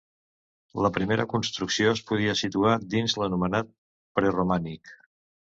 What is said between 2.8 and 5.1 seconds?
dins l'anomenat preromànic.